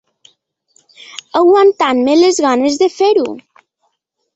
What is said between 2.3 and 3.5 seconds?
ganes de fer-ho.